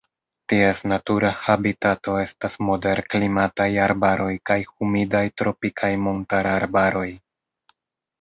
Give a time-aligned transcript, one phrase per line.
[0.51, 7.07] Ties natura habitato estas moderklimataj arbaroj kaj humidaj tropikaj montararbaroj.